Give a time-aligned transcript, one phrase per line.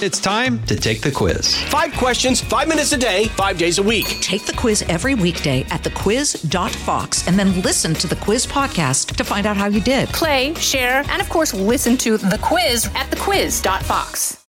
[0.00, 1.60] It's time to take the quiz.
[1.64, 4.06] Five questions, five minutes a day, five days a week.
[4.20, 9.24] Take the quiz every weekday at thequiz.fox and then listen to the quiz podcast to
[9.24, 10.08] find out how you did.
[10.10, 14.46] Play, share, and of course, listen to the quiz at thequiz.fox.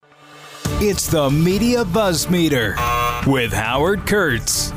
[0.81, 2.75] It's the Media Buzz Meter
[3.27, 4.73] with Howard Kurtz.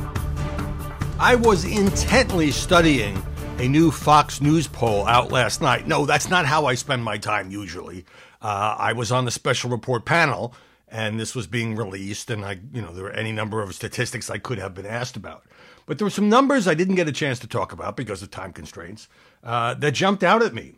[1.19, 3.23] I was intently studying
[3.59, 5.87] a new Fox News poll out last night.
[5.89, 8.05] No, that's not how I spend my time usually.
[8.41, 10.55] Uh, I was on the special report panel,
[10.87, 14.31] and this was being released, and I, you know, there were any number of statistics
[14.31, 15.45] I could have been asked about.
[15.87, 18.31] But there were some numbers I didn't get a chance to talk about because of
[18.31, 19.09] time constraints
[19.43, 20.75] uh, that jumped out at me.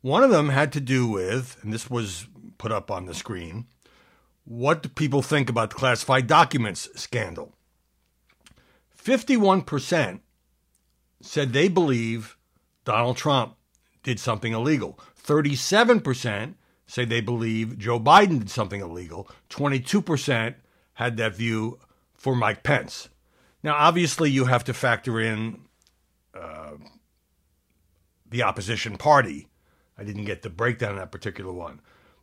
[0.00, 2.26] One of them had to do with, and this was
[2.58, 3.66] put up on the screen,
[4.44, 7.54] what do people think about the classified documents scandal?
[9.02, 10.20] 51%
[11.20, 12.36] said they believe
[12.84, 13.56] Donald Trump
[14.02, 14.98] did something illegal.
[15.22, 16.54] 37%
[16.86, 19.28] say they believe Joe Biden did something illegal.
[19.50, 20.54] 22%
[20.94, 21.78] had that view
[22.14, 23.08] for Mike Pence.
[23.62, 25.60] Now, obviously, you have to factor in
[26.34, 26.72] uh,
[28.28, 29.48] the opposition party.
[29.96, 31.80] I didn't get the breakdown of that particular one.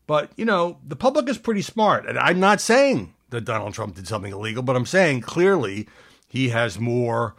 [0.07, 2.05] But, you know, the public is pretty smart.
[2.05, 5.87] And I'm not saying that Donald Trump did something illegal, but I'm saying clearly
[6.27, 7.35] he has more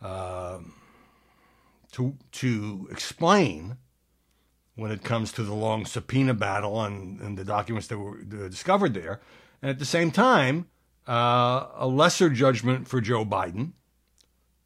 [0.00, 0.58] uh,
[1.92, 3.76] to, to explain
[4.74, 8.94] when it comes to the long subpoena battle and, and the documents that were discovered
[8.94, 9.20] there.
[9.60, 10.68] And at the same time,
[11.06, 13.72] uh, a lesser judgment for Joe Biden,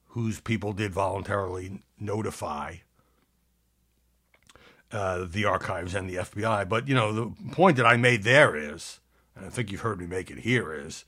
[0.09, 2.77] whose people did voluntarily notify
[4.93, 6.69] uh, the archives and the FBI.
[6.69, 9.01] But, you know, the point that I made there is,
[9.35, 11.05] and I think you've heard me make it here, is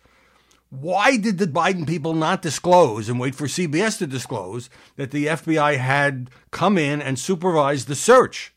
[0.70, 5.26] why did the Biden people not disclose and wait for CBS to disclose that the
[5.26, 8.52] FBI had come in and supervised the search?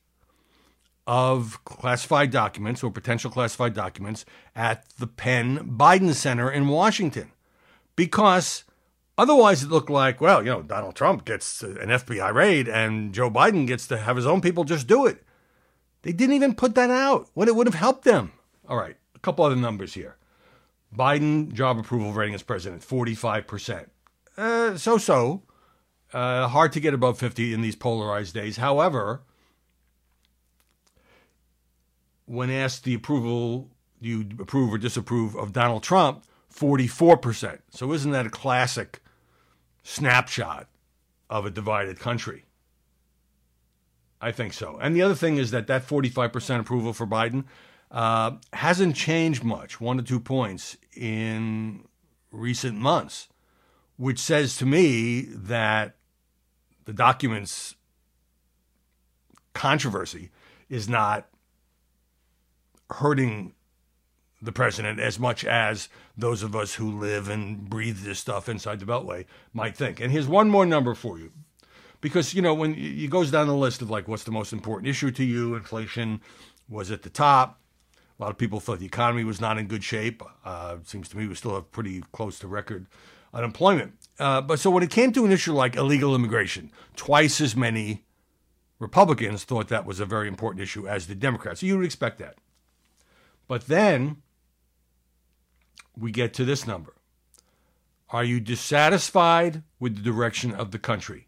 [1.11, 4.23] Of classified documents or potential classified documents
[4.55, 7.33] at the Penn Biden Center in Washington.
[7.97, 8.63] Because
[9.17, 13.29] otherwise it looked like, well, you know, Donald Trump gets an FBI raid and Joe
[13.29, 15.21] Biden gets to have his own people just do it.
[16.03, 18.31] They didn't even put that out when it would have helped them.
[18.69, 20.15] All right, a couple other numbers here.
[20.95, 23.87] Biden job approval rating as president, 45%.
[24.37, 25.43] Uh, so so.
[26.13, 28.55] Uh, hard to get above 50 in these polarized days.
[28.55, 29.23] However,
[32.31, 33.69] when asked the approval,
[34.01, 36.23] do you approve or disapprove of Donald Trump,
[36.55, 37.59] 44%.
[37.71, 39.01] So isn't that a classic
[39.83, 40.69] snapshot
[41.29, 42.45] of a divided country?
[44.21, 44.77] I think so.
[44.81, 47.43] And the other thing is that that 45% approval for Biden
[47.91, 51.83] uh, hasn't changed much, one to two points in
[52.31, 53.27] recent months,
[53.97, 55.97] which says to me that
[56.85, 57.75] the documents
[59.53, 60.31] controversy
[60.69, 61.27] is not
[62.93, 63.53] hurting
[64.41, 65.87] the president as much as
[66.17, 69.99] those of us who live and breathe this stuff inside the Beltway might think.
[69.99, 71.31] And here's one more number for you.
[72.01, 74.89] Because, you know, when it goes down the list of like what's the most important
[74.89, 76.21] issue to you, inflation
[76.67, 77.59] was at the top.
[78.19, 80.23] A lot of people thought the economy was not in good shape.
[80.43, 82.87] Uh, it seems to me we still have pretty close to record
[83.33, 83.93] unemployment.
[84.19, 88.03] Uh, but so when it came to an issue like illegal immigration, twice as many
[88.79, 91.59] Republicans thought that was a very important issue as the Democrats.
[91.59, 92.35] So you would expect that.
[93.47, 94.17] But then
[95.97, 96.93] we get to this number.
[98.09, 101.27] Are you dissatisfied with the direction of the country?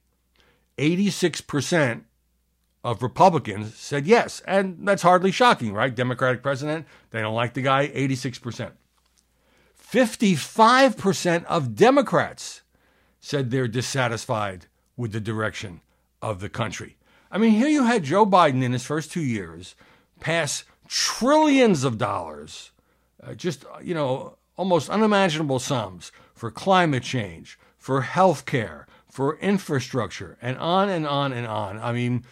[0.77, 2.03] 86%
[2.83, 4.41] of Republicans said yes.
[4.45, 5.95] And that's hardly shocking, right?
[5.95, 8.71] Democratic president, they don't like the guy, 86%.
[9.91, 12.61] 55% of Democrats
[13.19, 14.65] said they're dissatisfied
[14.97, 15.81] with the direction
[16.21, 16.97] of the country.
[17.31, 19.75] I mean, here you had Joe Biden in his first two years
[20.19, 22.71] pass trillions of dollars,
[23.21, 30.37] uh, just, you know, almost unimaginable sums for climate change, for health care, for infrastructure,
[30.41, 31.79] and on and on and on.
[31.79, 32.25] I mean,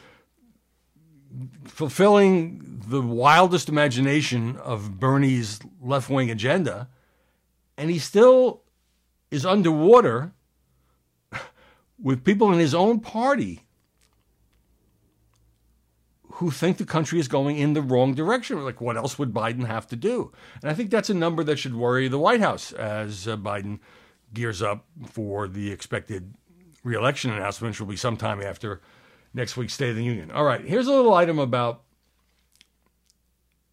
[1.65, 6.89] fulfilling the wildest imagination of Bernie's left wing agenda,
[7.77, 8.63] and he still
[9.29, 10.33] is underwater
[12.01, 13.65] with people in his own party
[16.41, 18.65] who think the country is going in the wrong direction.
[18.65, 20.31] Like, what else would Biden have to do?
[20.63, 23.77] And I think that's a number that should worry the White House as uh, Biden
[24.33, 26.33] gears up for the expected
[26.83, 28.81] reelection announcement, which will be sometime after
[29.35, 30.31] next week's State of the Union.
[30.31, 31.83] All right, here's a little item about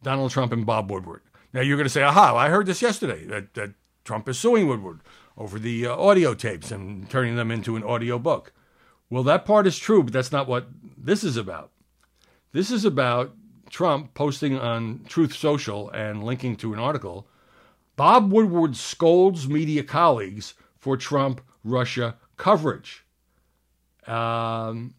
[0.03, 1.23] Donald Trump and Bob Woodward.
[1.55, 3.73] Now, you're going to say, aha, I heard this yesterday that, that
[4.05, 5.01] Trump is suing Woodward
[5.39, 8.53] over the uh, audio tapes and turning them into an audio book.
[9.09, 10.69] Well, that part is true, but that's not what
[10.99, 11.71] this is about.
[12.53, 13.35] This is about
[13.69, 17.27] Trump posting on Truth Social and linking to an article
[17.97, 23.05] Bob Woodward scolds media colleagues for Trump Russia coverage.
[24.07, 24.95] Um,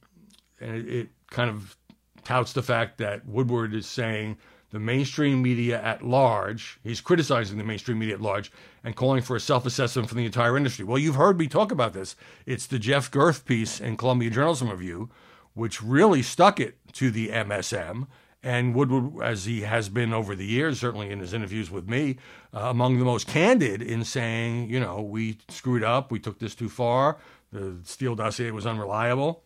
[0.60, 1.76] and it, it kind of
[2.24, 4.38] touts the fact that Woodward is saying
[4.72, 8.52] the mainstream media at large, he's criticizing the mainstream media at large
[8.84, 10.86] and calling for a self assessment from the entire industry.
[10.86, 12.16] Well, you've heard me talk about this.
[12.46, 15.10] It's the Jeff Gerth piece in Columbia Journalism Review,
[15.54, 18.08] which really stuck it to the MSM.
[18.42, 22.18] And Woodward, as he has been over the years, certainly in his interviews with me,
[22.54, 26.56] uh, among the most candid in saying, you know, we screwed up, we took this
[26.56, 27.18] too far,
[27.52, 29.44] the Steele dossier was unreliable.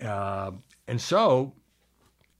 [0.00, 0.52] Uh,
[0.88, 1.52] and so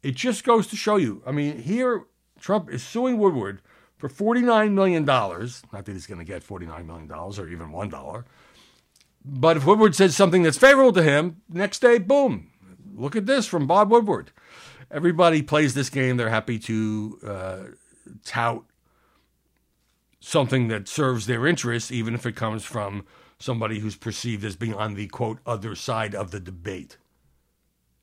[0.03, 1.23] it just goes to show you.
[1.27, 2.05] I mean, here
[2.41, 3.61] Trump is suing Woodward
[3.97, 5.05] for $49 million.
[5.05, 8.25] Not that he's going to get $49 million or even $1.
[9.25, 12.51] But if Woodward says something that's favorable to him, next day, boom,
[12.95, 14.31] look at this from Bob Woodward.
[14.91, 16.17] Everybody plays this game.
[16.17, 17.59] They're happy to uh,
[18.25, 18.65] tout
[20.21, 23.05] something that serves their interests, even if it comes from
[23.39, 26.97] somebody who's perceived as being on the quote other side of the debate.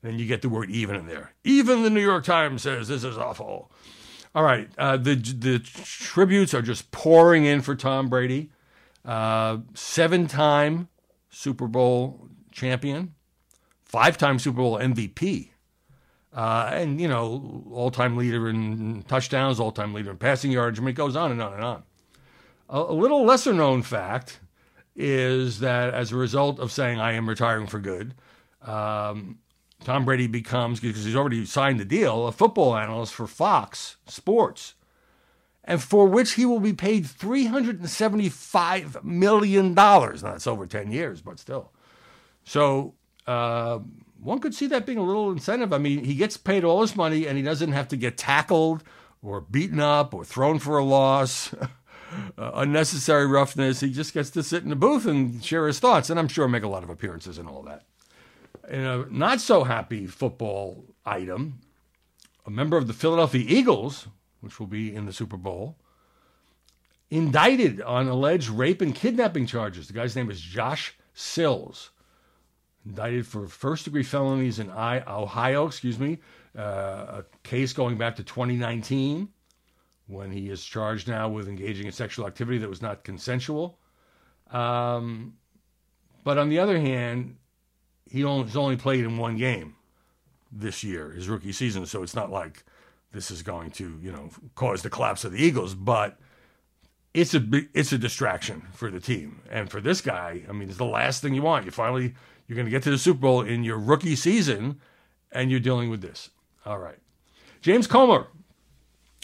[0.02, 1.32] Then you get the word even in there.
[1.44, 3.70] Even the New York Times says this is awful.
[4.34, 4.68] All right.
[4.78, 8.50] Uh, the, the tributes are just pouring in for Tom Brady.
[9.04, 10.88] Uh, seven time
[11.30, 13.14] Super Bowl champion,
[13.90, 15.48] five time Super Bowl MVP.
[16.32, 20.78] Uh, and, you know, all time leader in touchdowns, all time leader in passing yards.
[20.78, 21.82] I mean, it goes on and on and on.
[22.68, 24.38] A, a little lesser known fact
[24.94, 28.14] is that as a result of saying, I am retiring for good,
[28.62, 29.40] um,
[29.82, 34.74] Tom Brady becomes, because he's already signed the deal, a football analyst for Fox Sports,
[35.64, 39.74] and for which he will be paid $375 million.
[39.74, 41.72] Now, that's over 10 years, but still.
[42.44, 42.94] So,
[43.26, 43.80] uh,
[44.22, 45.72] one could see that being a little incentive.
[45.72, 48.82] I mean, he gets paid all his money and he doesn't have to get tackled
[49.22, 51.54] or beaten up or thrown for a loss,
[52.38, 53.80] uh, unnecessary roughness.
[53.80, 56.48] He just gets to sit in the booth and share his thoughts, and I'm sure
[56.48, 57.84] make a lot of appearances and all that.
[58.68, 61.60] In a not so happy football item,
[62.46, 64.06] a member of the Philadelphia Eagles,
[64.40, 65.76] which will be in the Super Bowl,
[67.10, 69.88] indicted on alleged rape and kidnapping charges.
[69.88, 71.90] The guy's name is Josh Sills.
[72.86, 76.18] Indicted for first degree felonies in Ohio, excuse me,
[76.56, 79.28] uh, a case going back to 2019
[80.06, 83.78] when he is charged now with engaging in sexual activity that was not consensual.
[84.50, 85.34] Um,
[86.24, 87.36] but on the other hand,
[88.10, 89.76] he only, only played in one game
[90.50, 91.86] this year, his rookie season.
[91.86, 92.64] So it's not like
[93.12, 96.18] this is going to, you know, cause the collapse of the Eagles, but
[97.14, 97.42] it's a
[97.74, 99.40] it's a distraction for the team.
[99.50, 101.64] And for this guy, I mean, it's the last thing you want.
[101.64, 102.14] You finally
[102.50, 104.80] you're going to get to the Super Bowl in your rookie season,
[105.30, 106.30] and you're dealing with this.
[106.66, 106.98] All right,
[107.60, 108.26] James Comer.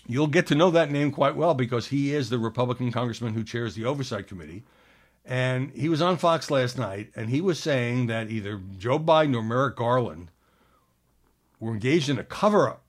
[0.06, 3.42] You'll get to know that name quite well because he is the Republican congressman who
[3.42, 4.62] chairs the Oversight Committee.
[5.24, 9.34] And he was on Fox last night, and he was saying that either Joe Biden
[9.34, 10.30] or Merrick Garland
[11.58, 12.84] were engaged in a cover up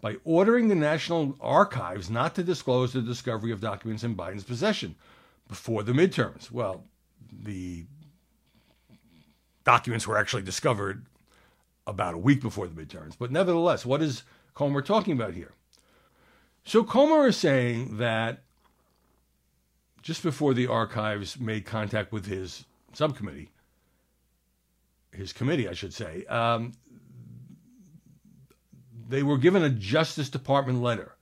[0.00, 4.96] by ordering the National Archives not to disclose the discovery of documents in Biden's possession
[5.48, 6.50] before the midterms.
[6.50, 6.82] Well,
[7.30, 7.84] the
[9.64, 11.06] documents were actually discovered
[11.86, 13.14] about a week before the midterms.
[13.18, 14.22] But nevertheless, what is
[14.54, 15.52] Comer talking about here?
[16.64, 18.42] So Comer is saying that
[20.02, 23.50] just before the archives made contact with his subcommittee,
[25.12, 26.72] his committee, I should say, um,
[29.08, 31.16] they were given a Justice Department letter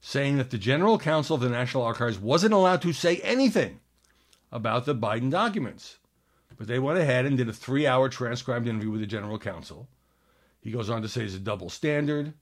[0.00, 3.80] saying that the General Counsel of the National Archives wasn't allowed to say anything
[4.52, 5.97] about the Biden documents.
[6.58, 9.88] But they went ahead and did a three hour transcribed interview with the General Counsel.
[10.60, 12.34] He goes on to say it's a double standard.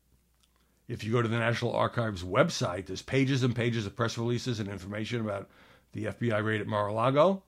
[0.89, 4.59] If you go to the National Archives website, there's pages and pages of press releases
[4.59, 5.49] and information about
[5.93, 7.43] the FBI raid at Mar a Lago,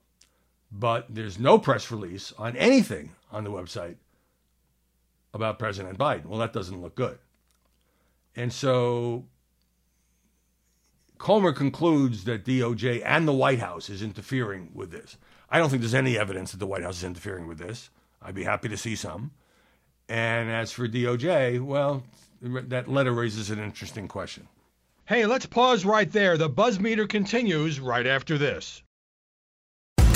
[0.71, 3.95] but there's no press release on anything on the website
[5.33, 6.25] about President Biden.
[6.25, 7.17] Well, that doesn't look good.
[8.35, 9.25] And so
[11.17, 15.17] Comer concludes that DOJ and the White House is interfering with this.
[15.51, 17.89] I don't think there's any evidence that the White House is interfering with this.
[18.21, 19.31] I'd be happy to see some.
[20.07, 22.03] And as for DOJ, well,
[22.41, 24.47] that letter raises an interesting question.
[25.05, 26.37] Hey, let's pause right there.
[26.37, 28.83] The buzz meter continues right after this.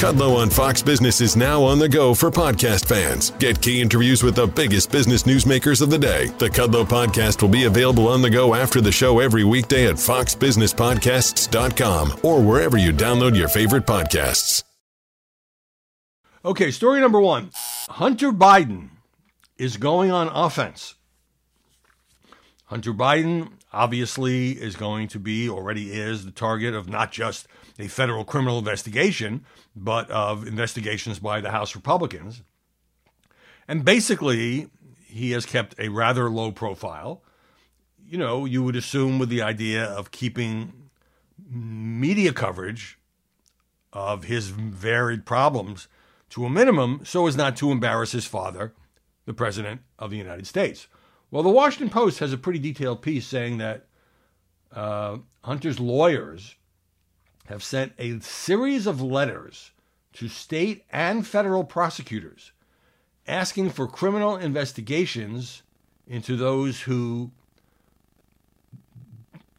[0.04, 3.30] Kudlow on Fox Business is now on the go for podcast fans.
[3.40, 6.26] Get key interviews with the biggest business newsmakers of the day.
[6.40, 9.96] The Kudlow podcast will be available on the go after the show every weekday at
[9.96, 14.64] foxbusinesspodcasts.com or wherever you download your favorite podcasts.
[16.46, 17.52] Okay, story number one
[17.90, 18.90] Hunter Biden
[19.58, 20.96] is going on offense.
[22.66, 27.48] Hunter Biden obviously is going to be, already is, the target of not just
[27.80, 32.42] a federal criminal investigation, but of investigations by the House Republicans.
[33.66, 34.68] And basically,
[35.06, 37.24] he has kept a rather low profile.
[38.06, 40.90] You know, you would assume with the idea of keeping
[41.50, 43.00] media coverage
[43.94, 45.88] of his varied problems
[46.34, 48.74] to a minimum so as not to embarrass his father,
[49.26, 50.88] the President of the United States.
[51.30, 53.86] Well, the Washington Post has a pretty detailed piece saying that
[54.76, 56.56] uh, Hunter's lawyers
[57.46, 59.74] have sent a series of letters
[60.14, 62.52] to state and federal prosecutors
[63.28, 65.62] asking for criminal investigations
[66.08, 67.30] into those who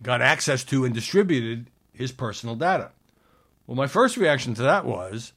[0.03, 2.91] got access to and distributed his personal data.
[3.69, 5.33] Well, my first reaction to that was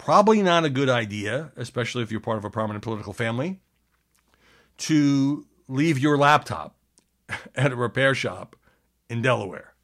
[0.00, 3.60] probably not a good idea, especially if you're part of a prominent political family,
[4.78, 6.74] to leave your laptop
[7.54, 8.56] at a repair shop
[9.10, 9.74] in Delaware.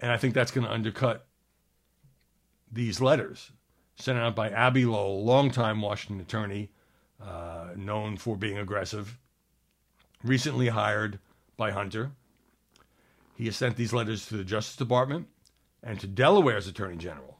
[0.00, 1.26] And I think that's going to undercut
[2.70, 3.52] these letters
[3.94, 6.70] sent out by Abbe Lowell, longtime Washington attorney,
[7.22, 9.16] uh, known for being aggressive,
[10.24, 11.20] recently hired
[11.56, 12.10] by Hunter.
[13.36, 15.28] He has sent these letters to the Justice Department
[15.84, 17.33] and to Delaware's Attorney General,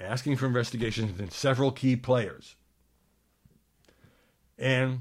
[0.00, 2.56] asking for investigations into several key players.
[4.58, 5.00] And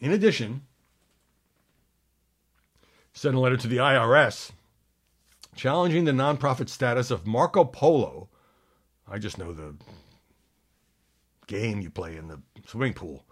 [0.00, 0.62] in addition,
[3.12, 4.52] sent a letter to the IRS
[5.54, 8.28] challenging the nonprofit status of Marco Polo.
[9.08, 9.74] I just know the
[11.46, 13.24] game you play in the swimming pool.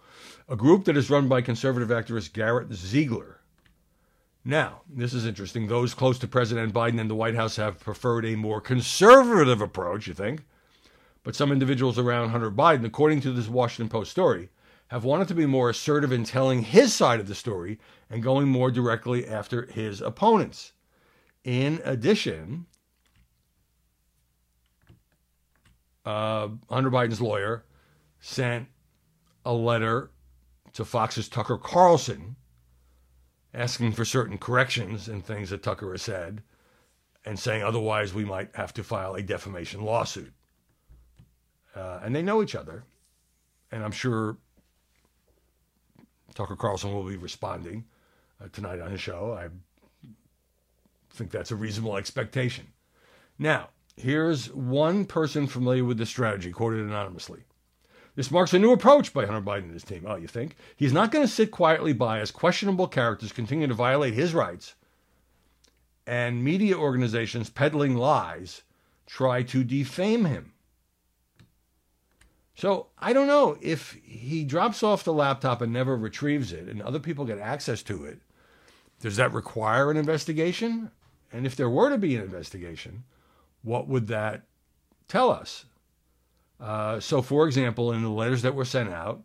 [0.49, 3.41] A group that is run by conservative activist Garrett Ziegler.
[4.45, 5.67] Now, this is interesting.
[5.67, 10.07] Those close to President Biden and the White House have preferred a more conservative approach,
[10.07, 10.45] you think?
[11.23, 14.49] But some individuals around Hunter Biden, according to this Washington Post story,
[14.89, 18.49] have wanted to be more assertive in telling his side of the story and going
[18.49, 20.73] more directly after his opponents.
[21.45, 22.67] In addition,
[26.05, 27.65] uh, Hunter Biden's lawyer
[28.19, 28.67] sent
[29.45, 30.11] a letter
[30.73, 32.37] to Fox's Tucker Carlson
[33.53, 36.43] asking for certain corrections and things that Tucker has said
[37.25, 40.33] and saying otherwise we might have to file a defamation lawsuit.
[41.75, 42.85] Uh, and they know each other.
[43.73, 44.37] And I'm sure
[46.35, 47.85] Tucker Carlson will be responding
[48.43, 49.39] uh, tonight on his show.
[49.39, 49.49] I
[51.13, 52.67] think that's a reasonable expectation.
[53.39, 57.45] Now, here's one person familiar with this strategy, quoted anonymously.
[58.17, 60.05] This marks a new approach by Hunter Biden and his team.
[60.07, 60.57] Oh, you think?
[60.77, 64.75] He's not going to sit quietly by as questionable characters continue to violate his rights
[66.11, 68.63] and media organizations peddling lies
[69.07, 70.53] try to defame him.
[72.55, 76.83] So I don't know if he drops off the laptop and never retrieves it and
[76.83, 78.21] other people get access to it.
[79.01, 80.91] Does that require an investigation?
[81.33, 83.05] And if there were to be an investigation,
[83.63, 84.43] what would that
[85.09, 85.65] tell us?
[86.61, 89.23] Uh, so, for example, in the letters that were sent out,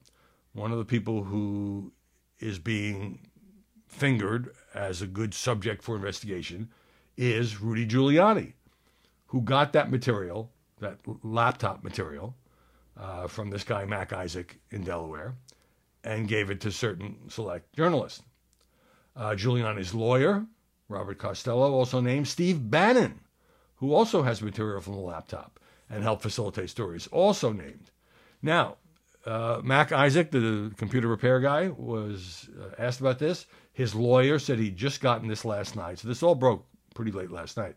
[0.54, 1.92] one of the people who
[2.40, 3.28] is being
[3.88, 6.70] fingered as a good subject for investigation
[7.18, 8.54] is Rudy Giuliani,
[9.28, 12.36] who got that material, that laptop material,
[12.98, 15.36] uh, from this guy, Mac Isaac, in Delaware,
[16.04, 18.24] and gave it to certain select journalists.
[19.16, 20.46] Uh, Giuliani's lawyer,
[20.90, 23.22] Robert Costello, also named Steve Bannon,
[23.78, 25.60] who also has material from the laptop
[25.90, 27.92] and helped facilitate stories, also named.
[28.42, 28.78] Now,
[29.26, 33.46] uh, Mac Isaac, the computer repair guy, was uh, asked about this.
[33.74, 36.00] His lawyer said he'd just gotten this last night.
[36.00, 37.76] So this all broke pretty late last night.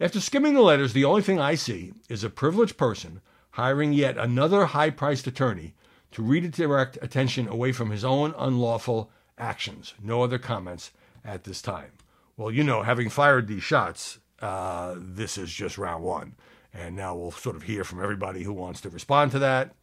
[0.00, 3.20] After skimming the letters, the only thing I see is a privileged person
[3.58, 5.74] hiring yet another high priced attorney
[6.12, 9.94] to redirect attention away from his own unlawful actions.
[10.00, 10.92] No other comments
[11.24, 11.90] at this time.
[12.36, 16.36] Well, you know, having fired these shots, uh, this is just round one.
[16.72, 19.74] And now we'll sort of hear from everybody who wants to respond to that.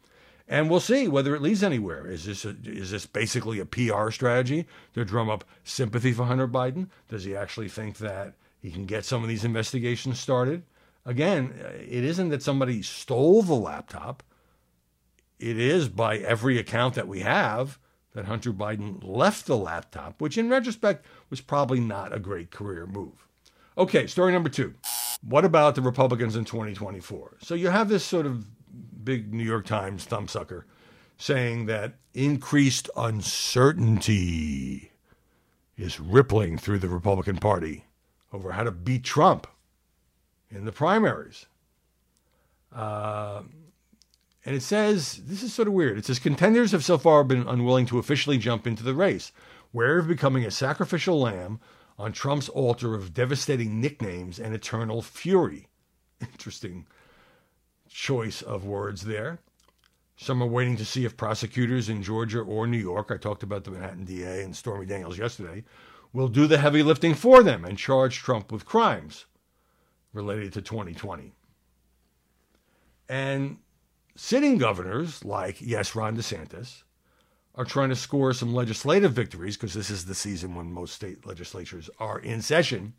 [0.47, 2.07] And we'll see whether it leads anywhere.
[2.07, 6.47] Is this a, is this basically a PR strategy to drum up sympathy for Hunter
[6.47, 6.87] Biden?
[7.09, 10.63] Does he actually think that he can get some of these investigations started?
[11.05, 14.23] Again, it isn't that somebody stole the laptop.
[15.39, 17.77] It is, by every account that we have,
[18.13, 22.87] that Hunter Biden left the laptop, which in retrospect was probably not a great career
[22.87, 23.27] move.
[23.77, 24.73] Okay, story number two.
[25.21, 27.37] What about the Republicans in 2024?
[27.41, 28.45] So you have this sort of
[29.03, 30.63] big New York Times thumbsucker
[31.17, 34.91] saying that increased uncertainty
[35.77, 37.85] is rippling through the Republican Party
[38.31, 39.47] over how to beat Trump
[40.55, 41.45] in the primaries.
[42.73, 43.43] Uh,
[44.45, 45.97] and it says, this is sort of weird.
[45.97, 49.31] It says contenders have so far been unwilling to officially jump into the race,
[49.73, 51.59] wary of becoming a sacrificial lamb
[51.97, 55.67] on Trump's altar of devastating nicknames and eternal fury.
[56.21, 56.85] Interesting
[57.89, 59.39] choice of words there.
[60.17, 63.63] Some are waiting to see if prosecutors in Georgia or New York, I talked about
[63.63, 65.63] the Manhattan DA and Stormy Daniels yesterday,
[66.13, 69.25] will do the heavy lifting for them and charge Trump with crimes
[70.15, 71.33] related to 2020.
[73.07, 73.57] And
[74.15, 76.83] sitting governors like, yes, Ron DeSantis,
[77.53, 81.25] are trying to score some legislative victories because this is the season when most state
[81.25, 82.93] legislatures are in session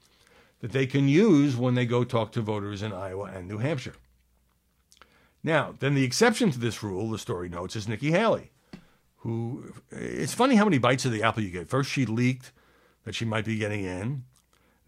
[0.60, 3.96] that they can use when they go talk to voters in Iowa and New Hampshire.
[5.42, 8.50] Now, then the exception to this rule, the story notes, is Nikki Haley,
[9.16, 11.68] who it's funny how many bites of the apple you get.
[11.68, 12.52] First, she leaked
[13.04, 14.24] that she might be getting in,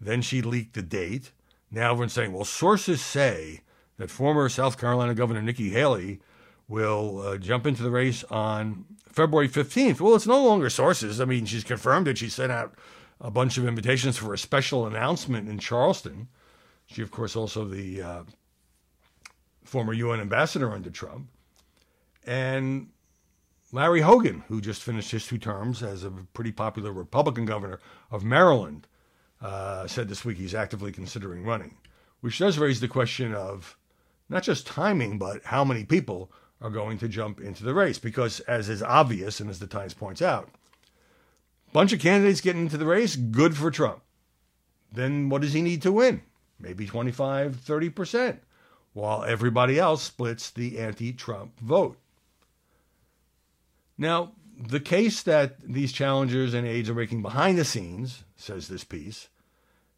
[0.01, 1.31] then she leaked the date.
[1.71, 3.61] Now everyone's saying, well, sources say
[3.97, 6.19] that former South Carolina Governor Nikki Haley
[6.67, 9.99] will uh, jump into the race on February 15th.
[9.99, 11.19] Well, it's no longer sources.
[11.19, 12.17] I mean, she's confirmed it.
[12.17, 12.75] She sent out
[13.19, 16.29] a bunch of invitations for a special announcement in Charleston.
[16.85, 18.23] She, of course, also the uh,
[19.63, 21.29] former UN ambassador under Trump.
[22.25, 22.89] And
[23.71, 28.23] Larry Hogan, who just finished his two terms as a pretty popular Republican governor of
[28.23, 28.87] Maryland,
[29.41, 31.77] uh, said this week he's actively considering running,
[32.21, 33.77] which does raise the question of
[34.29, 36.31] not just timing, but how many people
[36.61, 37.99] are going to jump into the race.
[37.99, 40.49] Because, as is obvious, and as the Times points out,
[41.73, 44.01] bunch of candidates getting into the race, good for Trump.
[44.91, 46.21] Then what does he need to win?
[46.59, 48.39] Maybe 25, 30%,
[48.93, 51.97] while everybody else splits the anti Trump vote.
[53.97, 58.83] Now, the case that these challengers and aides are making behind the scenes, says this
[58.83, 59.29] piece,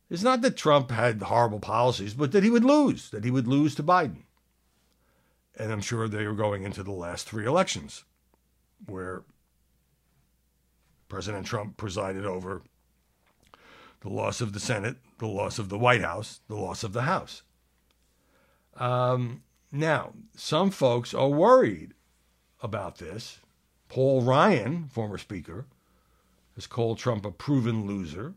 [0.10, 3.48] is not that Trump had horrible policies, but that he would lose, that he would
[3.48, 4.24] lose to Biden.
[5.58, 8.04] And I'm sure they were going into the last three elections
[8.86, 9.24] where
[11.10, 12.62] President Trump presided over
[14.02, 17.04] the loss of the Senate, the loss of the White House, the loss of the
[17.04, 17.42] House.
[18.78, 21.94] Um, now, some folks are worried
[22.62, 23.40] about this.
[23.92, 25.66] Paul Ryan, former Speaker,
[26.56, 28.36] has called Trump a proven loser,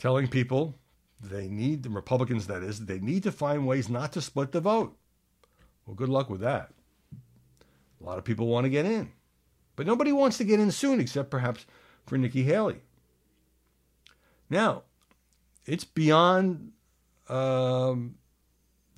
[0.00, 0.74] telling people
[1.22, 4.60] they need, the Republicans that is, they need to find ways not to split the
[4.60, 4.96] vote.
[5.86, 6.72] Well, good luck with that.
[8.00, 9.12] A lot of people want to get in,
[9.76, 11.64] but nobody wants to get in soon except perhaps
[12.04, 12.80] for Nikki Haley.
[14.50, 14.82] Now,
[15.66, 16.72] it's beyond
[17.28, 18.16] um,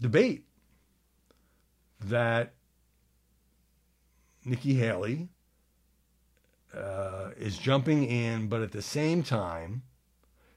[0.00, 0.46] debate
[2.00, 2.54] that
[4.46, 5.28] Nikki Haley
[6.76, 9.82] uh, is jumping in, but at the same time,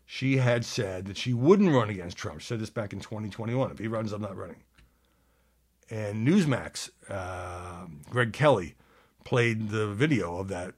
[0.06, 2.40] she had said that she wouldn't run against Trump.
[2.42, 3.72] She said this back in 2021.
[3.72, 4.64] If he runs, I'm not running
[5.90, 8.76] and Newsmax, uh, Greg Kelly,
[9.24, 10.74] played the video of that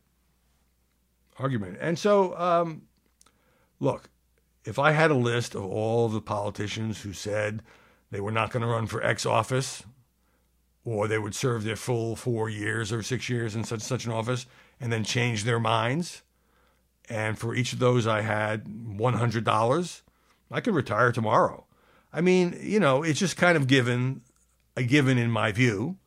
[1.37, 1.77] argument.
[1.79, 2.83] And so, um,
[3.79, 4.09] look,
[4.65, 7.63] if I had a list of all the politicians who said
[8.11, 9.83] they were not going to run for X office,
[10.83, 14.11] or they would serve their full four years or six years in such such an
[14.11, 14.45] office,
[14.79, 16.23] and then change their minds,
[17.09, 20.03] and for each of those I had one hundred dollars,
[20.51, 21.65] I could retire tomorrow.
[22.11, 24.21] I mean, you know, it's just kind of given
[24.75, 25.97] a given in my view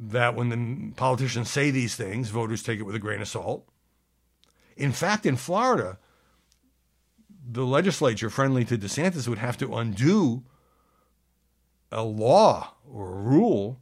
[0.00, 3.66] that when the politicians say these things, voters take it with a grain of salt.
[4.76, 5.98] In fact, in Florida,
[7.46, 10.42] the legislature friendly to DeSantis would have to undo
[11.92, 13.80] a law or a rule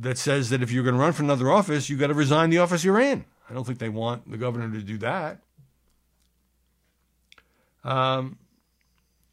[0.00, 2.50] that says that if you're going to run for another office, you've got to resign
[2.50, 3.24] the office you're in.
[3.48, 5.40] I don't think they want the governor to do that.
[7.84, 8.38] Um,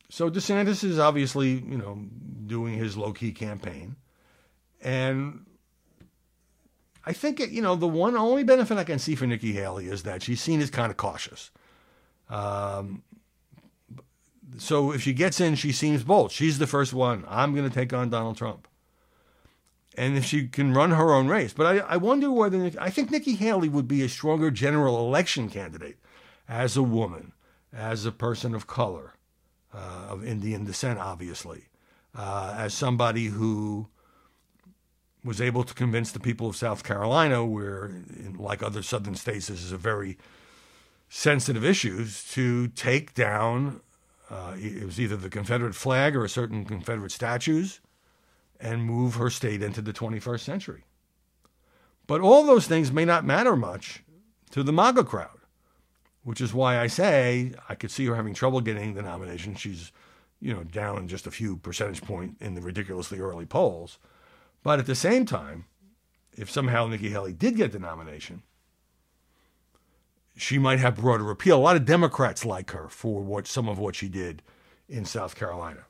[0.10, 2.04] so DeSantis is obviously, you know,
[2.46, 3.96] doing his low key campaign.
[4.82, 5.46] And
[7.06, 10.04] I think, you know, the one only benefit I can see for Nikki Haley is
[10.04, 11.50] that she's seen as kind of cautious.
[12.30, 13.04] Um,
[14.58, 16.32] so if she gets in, she seems bold.
[16.32, 17.24] She's the first one.
[17.28, 18.68] I'm going to take on Donald Trump.
[19.98, 21.54] And if she can run her own race.
[21.54, 25.50] But I, I wonder whether, I think Nikki Haley would be a stronger general election
[25.50, 25.98] candidate
[26.48, 27.34] as a woman,
[27.74, 29.16] as a person of color
[29.74, 31.66] uh, of Indian descent, obviously,
[32.16, 33.88] uh, as somebody who
[35.24, 39.48] was able to convince the people of South Carolina, where, in, like other southern states,
[39.48, 40.18] this is a very
[41.10, 43.82] sensitive issue, to take down.
[44.30, 47.82] Uh, it was either the Confederate flag or certain Confederate statues,
[48.62, 50.84] and move her state into the 21st century.
[52.08, 54.04] But all those things may not matter much
[54.52, 55.42] to the MAGA crowd
[56.24, 59.56] which is why I say I could see her having trouble getting the nomination.
[59.56, 59.92] She's,
[60.40, 63.98] you know, down just a few percentage point in the ridiculously early polls.
[64.64, 65.66] But at the same time,
[66.38, 68.44] if somehow Nikki Haley did get the nomination,
[70.38, 71.58] she might have broader appeal.
[71.58, 74.42] A lot of Democrats like her for what some of what she did
[74.88, 75.86] in South Carolina.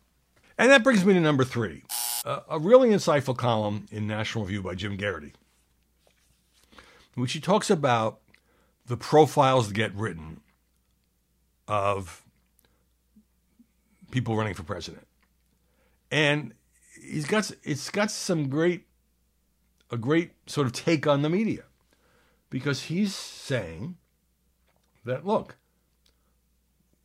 [0.57, 1.83] And that brings me to number three
[2.25, 5.33] a really insightful column in National Review by Jim Geraghty,
[7.15, 8.19] in which he talks about
[8.85, 10.41] the profiles that get written
[11.67, 12.23] of
[14.11, 15.07] people running for president.
[16.11, 16.53] And
[17.01, 18.85] he's got it's got some great
[19.89, 21.63] a great sort of take on the media
[22.49, 23.97] because he's saying
[25.05, 25.55] that look,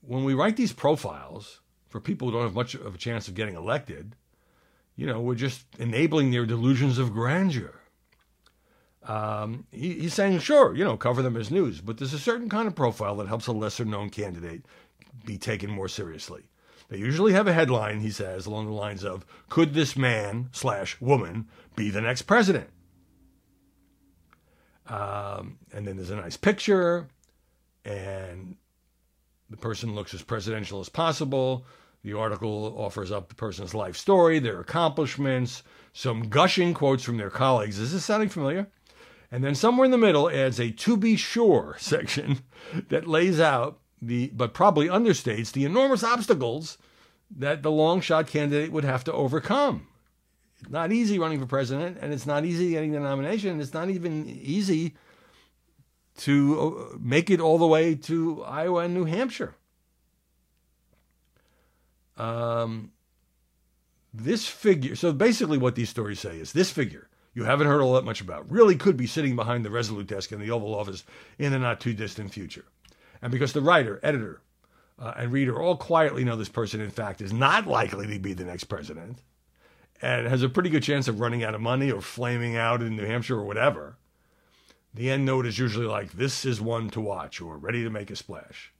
[0.01, 3.35] when we write these profiles for people who don't have much of a chance of
[3.35, 4.17] getting elected,
[4.97, 7.81] you know, we're just enabling their delusions of grandeur.
[9.05, 12.49] Um, he, he's saying, sure, you know, cover them as news, but there's a certain
[12.49, 14.65] kind of profile that helps a lesser known candidate
[15.25, 16.49] be taken more seriously.
[16.89, 21.01] They usually have a headline, he says, along the lines of, could this man slash
[21.01, 22.69] woman be the next president?
[24.89, 27.09] Um, and then there's a nice picture,
[27.85, 28.57] and
[29.51, 31.65] the person looks as presidential as possible.
[32.07, 37.31] The article offers up the person's life story, their accomplishments, some gushing quotes from their
[37.31, 37.81] colleagues.
[37.81, 38.69] Is this sounding familiar?
[39.33, 42.42] And then somewhere in the middle adds a to be sure section
[42.90, 46.79] that lays out the, but probably understates the enormous obstacles
[47.37, 49.88] that the long shot candidate would have to overcome.
[50.61, 53.61] It's not easy running for president, and it's not easy getting the nomination.
[53.61, 54.95] It's not even easy
[56.19, 59.57] to uh, make it all the way to Iowa and New Hampshire.
[62.17, 62.93] Um,
[64.13, 67.93] this figure, so basically what these stories say is this figure you haven't heard all
[67.95, 71.05] that much about really could be sitting behind the Resolute desk in the Oval Office
[71.39, 72.65] in the not too distant future.
[73.21, 74.41] And because the writer, editor,
[74.99, 78.33] uh, and reader all quietly know this person, in fact, is not likely to be
[78.33, 79.19] the next president
[80.01, 82.97] and has a pretty good chance of running out of money or flaming out in
[82.97, 83.97] New Hampshire or whatever,
[84.95, 88.11] the end note is usually like, this is one to watch or ready to make
[88.11, 88.73] a splash.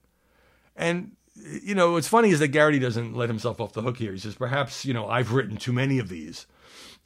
[0.75, 1.15] And,
[1.63, 4.11] you know, what's funny is that Geraghty doesn't let himself off the hook here.
[4.11, 6.45] He says, perhaps, you know, I've written too many of these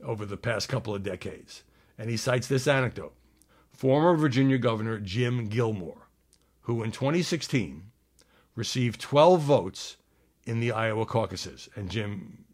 [0.04, 1.64] over the past couple of decades.
[1.98, 3.14] And he cites this anecdote.
[3.70, 6.08] Former Virginia Governor Jim Gilmore,
[6.62, 7.84] who in 2016
[8.56, 9.98] received 12 votes
[10.46, 11.70] in the Iowa caucuses.
[11.76, 12.46] And Jim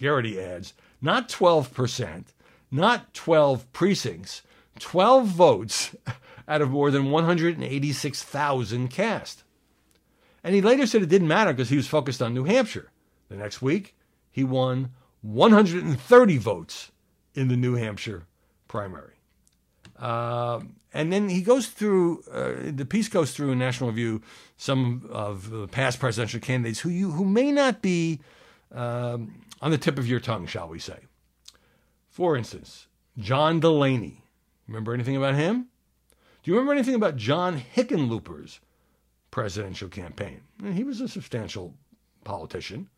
[0.00, 2.26] Geraghty adds, not 12%,
[2.70, 4.42] not 12 precincts,
[4.78, 5.94] 12 votes
[6.48, 9.44] out of more than 186,000 cast.
[10.44, 12.90] And he later said it didn't matter because he was focused on New Hampshire.
[13.30, 13.96] The next week,
[14.30, 14.90] he won
[15.22, 16.92] 130 votes
[17.34, 18.26] in the New Hampshire
[18.68, 19.14] primary.
[19.98, 20.60] Uh,
[20.92, 24.20] and then he goes through, uh, the piece goes through in National Review
[24.58, 28.20] some of the past presidential candidates who, you, who may not be
[28.70, 30.98] um, on the tip of your tongue, shall we say.
[32.10, 32.86] For instance,
[33.18, 34.22] John Delaney.
[34.68, 35.68] Remember anything about him?
[36.42, 38.60] Do you remember anything about John Hickenlooper's
[39.34, 40.40] presidential campaign?
[40.74, 41.74] He was a substantial
[42.22, 42.88] politician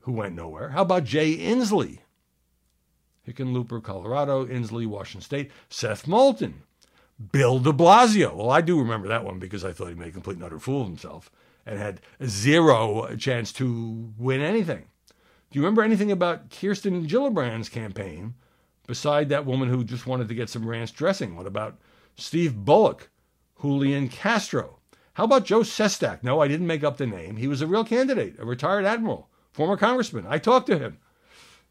[0.00, 0.68] who went nowhere.
[0.68, 2.00] How about Jay Inslee?
[3.26, 6.64] Hickenlooper, Colorado, Inslee, Washington State, Seth Moulton,
[7.32, 8.36] Bill de Blasio.
[8.36, 10.58] Well, I do remember that one because I thought he made a complete and utter
[10.58, 11.30] fool of himself
[11.64, 14.84] and had zero chance to win anything.
[15.50, 18.34] Do you remember anything about Kirsten Gillibrand's campaign
[18.86, 21.36] beside that woman who just wanted to get some ranch dressing?
[21.36, 21.78] What about
[22.16, 23.08] Steve Bullock,
[23.62, 24.80] Julian Castro?
[25.14, 26.22] How about Joe Sestak?
[26.22, 27.36] No, I didn't make up the name.
[27.36, 30.26] He was a real candidate, a retired admiral, former congressman.
[30.28, 30.98] I talked to him.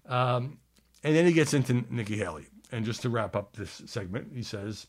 [0.06, 0.60] Um,
[1.03, 2.47] and then he gets into Nikki Haley.
[2.71, 4.88] And just to wrap up this segment, he says,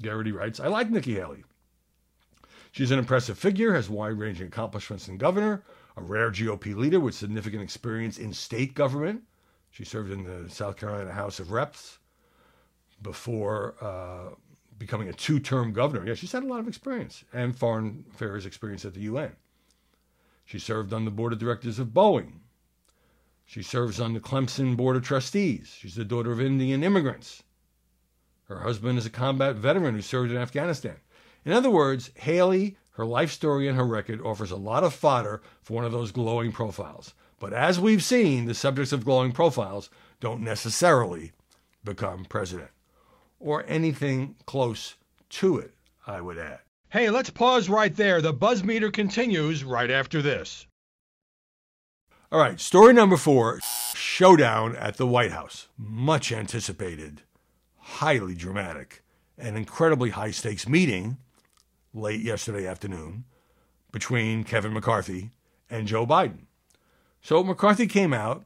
[0.00, 1.44] Geraghty writes, I like Nikki Haley.
[2.72, 5.62] She's an impressive figure, has wide ranging accomplishments in governor,
[5.96, 9.22] a rare GOP leader with significant experience in state government.
[9.70, 11.98] She served in the South Carolina House of Reps
[13.02, 14.34] before uh,
[14.78, 16.06] becoming a two term governor.
[16.06, 19.32] Yeah, she's had a lot of experience and foreign affairs experience at the UN.
[20.44, 22.40] She served on the board of directors of Boeing.
[23.44, 25.74] She serves on the Clemson Board of Trustees.
[25.78, 27.42] She's the daughter of Indian immigrants.
[28.44, 30.96] Her husband is a combat veteran who served in Afghanistan.
[31.44, 35.42] In other words, Haley, her life story and her record offers a lot of fodder
[35.62, 37.14] for one of those glowing profiles.
[37.38, 41.32] But as we've seen, the subjects of glowing profiles don't necessarily
[41.84, 42.70] become president.
[43.40, 44.96] Or anything close
[45.30, 45.74] to it,
[46.06, 46.60] I would add.
[46.90, 48.20] Hey, let's pause right there.
[48.20, 50.66] The buzz meter continues right after this.
[52.32, 53.60] All right, story number four
[53.94, 55.68] showdown at the White House.
[55.78, 57.22] Much anticipated,
[57.76, 59.02] highly dramatic,
[59.38, 61.18] an incredibly high stakes meeting
[61.94, 63.24] late yesterday afternoon
[63.92, 65.30] between Kevin McCarthy
[65.70, 66.46] and Joe Biden.
[67.22, 68.44] So McCarthy came out,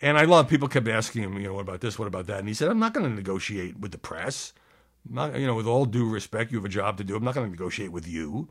[0.00, 2.38] and I love people kept asking him, you know, what about this, what about that?
[2.38, 4.52] And he said, I'm not going to negotiate with the press.
[5.08, 7.16] Not, you know, with all due respect, you have a job to do.
[7.16, 8.48] I'm not going to negotiate with you.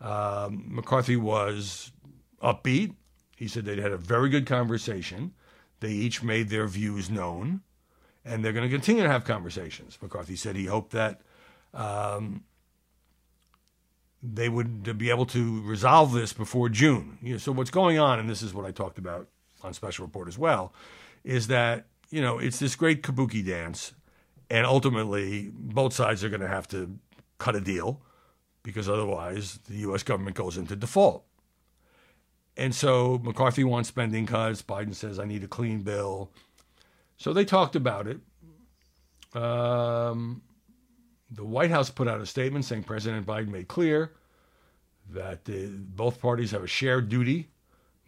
[0.00, 1.92] Um, McCarthy was
[2.42, 2.94] upbeat.
[3.36, 5.34] He said they'd had a very good conversation.
[5.80, 7.62] They each made their views known,
[8.24, 9.98] and they're going to continue to have conversations.
[10.02, 11.20] McCarthy said he hoped that
[11.74, 12.44] um,
[14.22, 17.18] they would be able to resolve this before June.
[17.22, 19.28] You know, so what's going on, and this is what I talked about
[19.62, 20.72] on Special Report as well,
[21.24, 23.92] is that you know it's this great kabuki dance,
[24.50, 26.98] and ultimately both sides are going to have to
[27.38, 28.00] cut a deal
[28.62, 30.02] because otherwise the U.S.
[30.02, 31.24] government goes into default.
[32.56, 34.62] And so McCarthy wants spending cuts.
[34.62, 36.30] Biden says, I need a clean bill.
[37.16, 38.18] So they talked about it.
[39.40, 40.42] Um,
[41.30, 44.12] the White House put out a statement saying President Biden made clear
[45.10, 47.48] that the, both parties have a shared duty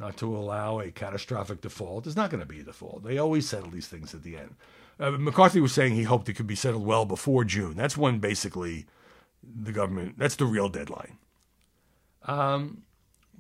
[0.01, 2.05] not to allow a catastrophic default.
[2.05, 3.05] There's not going to be a default.
[3.05, 4.55] They always settle these things at the end.
[4.99, 7.75] Uh, McCarthy was saying he hoped it could be settled well before June.
[7.77, 8.87] That's when basically
[9.43, 11.19] the government, that's the real deadline.
[12.25, 12.83] Um,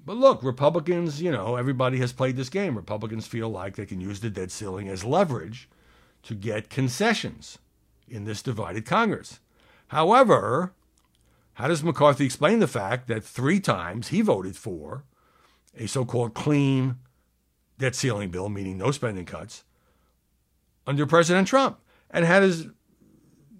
[0.04, 2.76] but look, Republicans, you know, everybody has played this game.
[2.76, 5.68] Republicans feel like they can use the debt ceiling as leverage
[6.22, 7.58] to get concessions
[8.08, 9.40] in this divided Congress.
[9.88, 10.74] However,
[11.54, 15.04] how does McCarthy explain the fact that three times he voted for
[15.76, 16.96] a so called clean
[17.78, 19.64] debt ceiling bill, meaning no spending cuts,
[20.87, 21.78] under President Trump?
[22.11, 22.66] And how does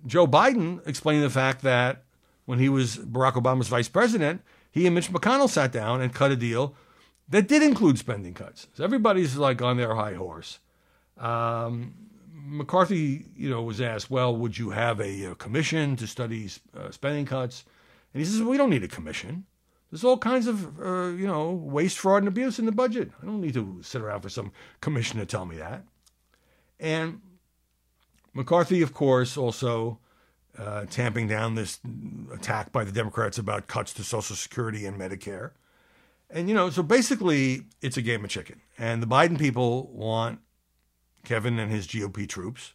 [0.07, 2.05] Joe Biden explain the fact that
[2.44, 6.31] when he was Barack Obama's vice president, he and Mitch McConnell sat down and cut
[6.31, 6.75] a deal
[7.29, 8.66] that did include spending cuts?
[8.75, 10.59] So everybody's like on their high horse.
[11.16, 11.94] Um,
[12.33, 16.90] McCarthy, you know, was asked, "Well, would you have a, a commission to study uh,
[16.90, 17.64] spending cuts?"
[18.12, 19.44] And he says, "We don't need a commission.
[19.90, 23.11] There's all kinds of, uh, you know, waste, fraud, and abuse in the budget.
[23.20, 25.85] I don't need to sit around for some commission to tell me that."
[26.79, 27.20] And
[28.33, 29.98] McCarthy, of course, also
[30.59, 31.81] uh, tamping down this
[32.33, 35.53] attack by the Democrats about cuts to Social Security and Medicare.
[36.31, 38.61] And, you know, so basically it's a game of chicken.
[38.79, 40.40] And the Biden people want
[41.24, 42.72] Kevin and his GOP troops,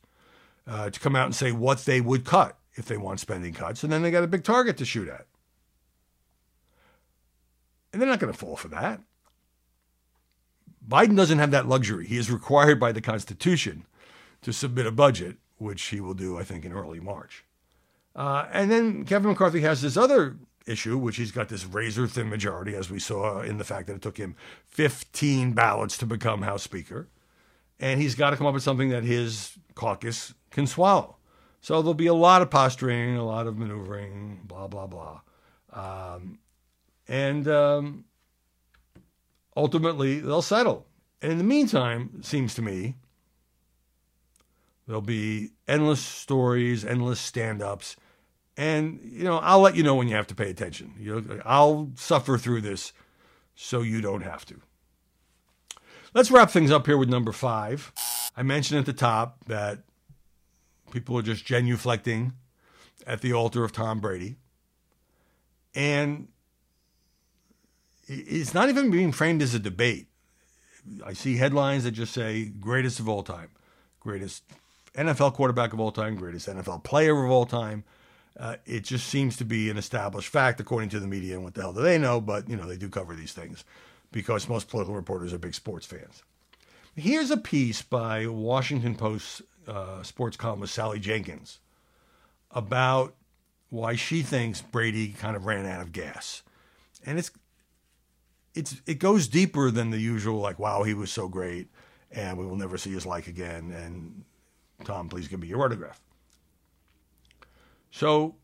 [0.68, 3.84] uh, to come out and say what they would cut if they want spending cuts.
[3.84, 5.26] And then they got a big target to shoot at.
[7.96, 9.00] And they're not going to fall for that.
[10.86, 12.06] Biden doesn't have that luxury.
[12.06, 13.86] He is required by the Constitution
[14.42, 17.46] to submit a budget, which he will do, I think, in early March.
[18.16, 20.36] Uh, and then Kevin McCarthy has this other
[20.68, 23.96] issue, which he's got this razor thin majority, as we saw in the fact that
[23.96, 24.36] it took him
[24.68, 27.08] 15 ballots to become House Speaker
[27.80, 31.18] and he's got to come up with something that his caucus can swallow.
[31.62, 35.22] So there'll be a lot of posturing, a lot of maneuvering, blah, blah, blah.
[35.74, 36.40] Um,
[37.08, 38.06] and um,
[39.56, 40.86] ultimately, they'll settle.
[41.22, 42.96] And in the meantime, it seems to me,
[44.86, 47.96] there'll be endless stories, endless stand ups.
[48.58, 50.94] And, you know, I'll let you know when you have to pay attention.
[50.98, 52.94] You I'll suffer through this
[53.56, 54.62] so you don't have to.
[56.14, 57.92] Let's wrap things up here with number five.
[58.38, 59.80] I mentioned at the top that
[60.92, 62.34] people are just genuflecting
[63.06, 64.38] at the altar of Tom Brady.
[65.74, 66.30] And
[68.08, 70.08] it's not even being framed as a debate.
[71.04, 73.50] I see headlines that just say greatest of all time,
[74.00, 74.44] greatest
[74.96, 77.84] NFL quarterback of all time, greatest NFL player of all time.
[78.40, 81.54] Uh, it just seems to be an established fact according to the media and what
[81.54, 83.64] the hell do they know, but you know they do cover these things
[84.12, 86.22] because most political reporters are big sports fans.
[86.96, 91.60] Here's a piece by Washington Post uh, sports columnist Sally Jenkins
[92.52, 93.16] about
[93.70, 96.44] why she thinks Brady kind of ran out of gas,
[97.06, 97.32] and it's
[98.56, 101.68] it's it goes deeper than the usual like wow he was so great
[102.12, 104.24] and we will never see his like again and
[104.86, 106.02] Tom please give me your autograph.
[107.92, 108.36] So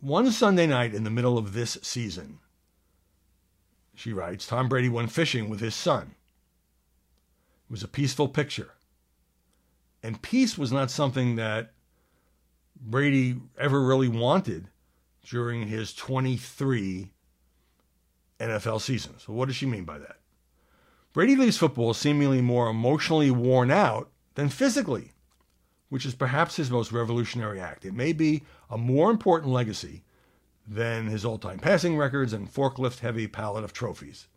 [0.00, 2.38] one Sunday night in the middle of this season,
[3.94, 6.14] she writes, Tom Brady went fishing with his son.
[7.68, 8.72] It was a peaceful picture.
[10.02, 11.72] And peace was not something that
[12.80, 14.68] Brady ever really wanted
[15.24, 17.10] during his 23
[18.38, 19.14] NFL season.
[19.18, 20.16] So, what does she mean by that?
[21.12, 25.12] Brady leaves football seemingly more emotionally worn out than physically,
[25.88, 27.84] which is perhaps his most revolutionary act.
[27.84, 30.04] It may be a more important legacy
[30.66, 34.28] than his all time passing records and forklift heavy pallet of trophies.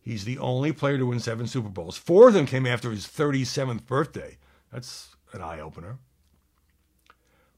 [0.00, 1.96] He's the only player to win seven Super Bowls.
[1.96, 4.38] Four of them came after his 37th birthday.
[4.72, 5.98] That's an eye opener.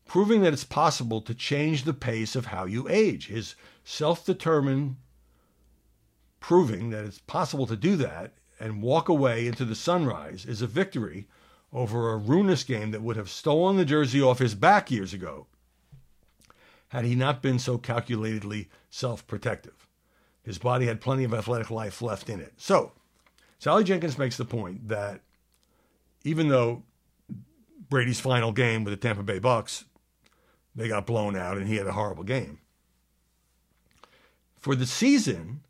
[0.06, 3.26] Proving that it's possible to change the pace of how you age.
[3.26, 4.96] His self determined
[6.46, 8.30] proving that it's possible to do that
[8.60, 11.26] and walk away into the sunrise is a victory
[11.72, 15.48] over a ruinous game that would have stolen the jersey off his back years ago
[16.90, 19.88] had he not been so calculatedly self protective.
[20.44, 22.52] His body had plenty of athletic life left in it.
[22.56, 22.92] So,
[23.58, 25.22] Sally Jenkins makes the point that
[26.22, 26.84] even though
[27.90, 29.84] Brady's final game with the Tampa Bay Bucks,
[30.76, 32.60] they got blown out and he had a horrible game.
[34.56, 35.62] For the season,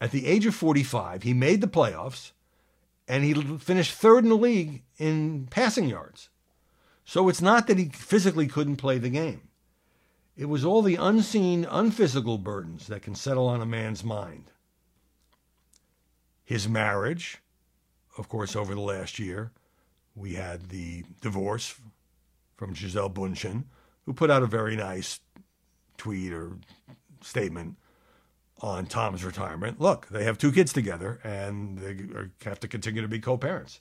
[0.00, 2.32] at the age of 45, he made the playoffs
[3.08, 6.28] and he finished third in the league in passing yards.
[7.04, 9.42] So it's not that he physically couldn't play the game.
[10.36, 14.50] It was all the unseen, unphysical burdens that can settle on a man's mind.
[16.44, 17.38] His marriage,
[18.18, 19.52] of course, over the last year,
[20.14, 21.76] we had the divorce
[22.56, 23.64] from Gisele Bündchen,
[24.04, 25.20] who put out a very nice
[25.96, 26.58] tweet or
[27.22, 27.76] statement
[28.60, 29.80] on Tom's retirement.
[29.80, 31.96] Look, they have two kids together and they
[32.48, 33.80] have to continue to be co parents.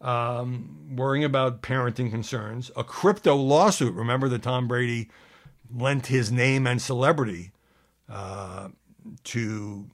[0.00, 3.94] Um, worrying about parenting concerns, a crypto lawsuit.
[3.94, 5.10] Remember that Tom Brady
[5.72, 7.52] lent his name and celebrity
[8.08, 8.68] uh,
[9.24, 9.86] to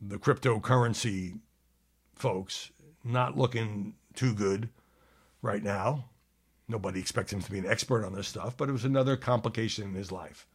[0.00, 1.38] the cryptocurrency
[2.14, 2.70] folks,
[3.02, 4.68] not looking too good
[5.40, 6.06] right now.
[6.68, 9.84] Nobody expects him to be an expert on this stuff, but it was another complication
[9.84, 10.46] in his life.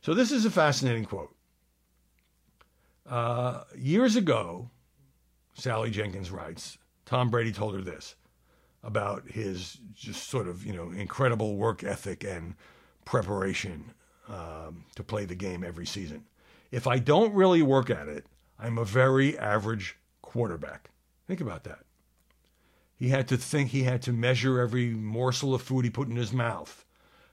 [0.00, 1.34] So, this is a fascinating quote.
[3.08, 4.70] Uh, years ago,
[5.54, 8.16] Sally Jenkins writes, Tom Brady told her this
[8.82, 12.54] about his just sort of, you know, incredible work ethic and
[13.04, 13.92] preparation
[14.28, 16.24] um, to play the game every season.
[16.70, 18.26] If I don't really work at it,
[18.58, 20.90] I'm a very average quarterback.
[21.26, 21.80] Think about that.
[22.94, 26.16] He had to think, he had to measure every morsel of food he put in
[26.16, 26.84] his mouth,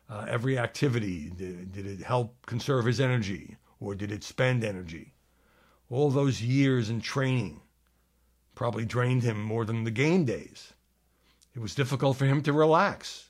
[0.10, 1.32] uh, every activity.
[1.36, 5.15] Did, did it help conserve his energy or did it spend energy?
[5.90, 7.62] All those years in training
[8.56, 10.74] probably drained him more than the game days.
[11.54, 13.30] It was difficult for him to relax.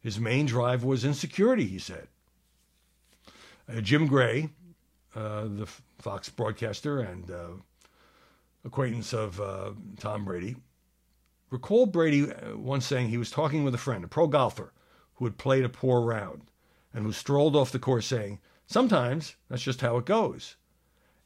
[0.00, 2.08] His main drive was insecurity, he said.
[3.68, 4.48] Uh, Jim Gray,
[5.14, 7.48] uh, the Fox broadcaster and uh,
[8.64, 10.56] acquaintance of uh, Tom Brady,
[11.50, 14.72] recalled Brady uh, once saying he was talking with a friend, a pro golfer,
[15.14, 16.50] who had played a poor round
[16.94, 20.56] and who strolled off the course saying, Sometimes that's just how it goes.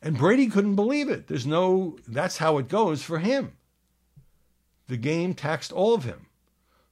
[0.02, 1.28] And Brady couldn't believe it.
[1.28, 3.52] There's no, that's how it goes for him.
[4.88, 6.26] The game taxed all of him.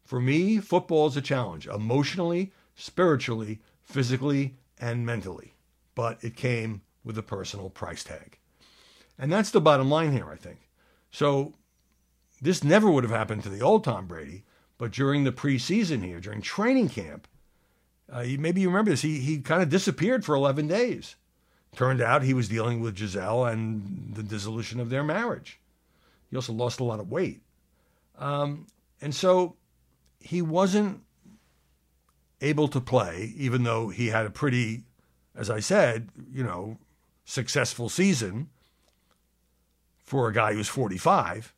[0.05, 5.55] For me, football is a challenge emotionally, spiritually, physically, and mentally.
[5.95, 8.39] But it came with a personal price tag.
[9.19, 10.69] And that's the bottom line here, I think.
[11.11, 11.55] So
[12.41, 14.45] this never would have happened to the old Tom Brady,
[14.79, 17.29] but during the preseason here, during training camp,
[18.11, 21.17] uh, maybe you remember this, he, he kind of disappeared for 11 days.
[21.77, 25.61] Turned out he was dealing with Gisele and the dissolution of their marriage.
[26.31, 27.41] He also lost a lot of weight.
[28.19, 28.67] Um,
[29.01, 29.57] and so
[30.19, 31.03] he wasn't
[32.41, 34.85] able to play, even though he had a pretty,
[35.35, 36.79] as I said, you know,
[37.25, 38.49] successful season
[40.05, 41.55] for a guy who's 45,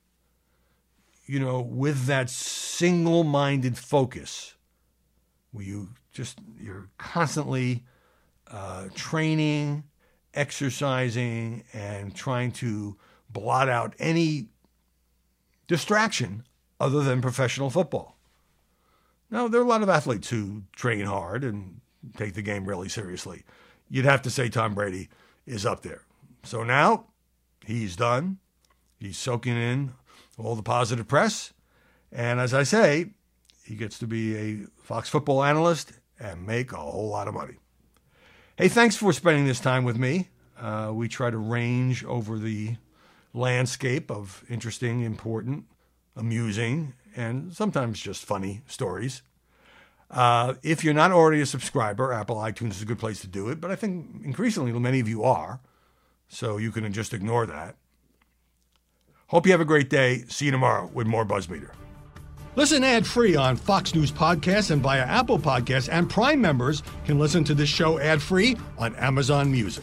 [1.27, 4.55] you know, with that single minded focus
[5.53, 7.85] where you just, you're constantly
[8.51, 9.85] uh, training,
[10.35, 12.97] exercising, and trying to
[13.31, 14.49] blot out any
[15.67, 16.45] distraction
[16.81, 18.17] other than professional football.
[19.31, 21.81] Now, there are a lot of athletes who train hard and
[22.17, 23.45] take the game really seriously.
[23.89, 25.09] You'd have to say Tom Brady
[25.47, 26.03] is up there.
[26.45, 27.07] So now
[27.65, 28.39] he's done.
[28.99, 29.93] He's soaking in
[30.37, 31.53] all the positive press.
[32.11, 33.13] And as I say,
[33.65, 37.57] he gets to be a Fox football analyst and make a whole lot of money.
[38.59, 40.29] Hey, thanks for spending this time with me.
[40.61, 42.77] Uh, we try to range over the
[43.33, 45.65] landscape of interesting, important,
[46.17, 49.23] amusing, and sometimes just funny stories.
[50.11, 53.49] Uh, if you're not already a subscriber, Apple iTunes is a good place to do
[53.49, 55.61] it, but I think increasingly many of you are,
[56.29, 57.77] so you can just ignore that.
[59.29, 60.25] Hope you have a great day.
[60.29, 61.71] See you tomorrow with more Buzzmeter.
[62.55, 67.19] Listen ad free on Fox News Podcasts and via Apple Podcasts, and Prime members can
[67.19, 69.83] listen to this show ad free on Amazon Music.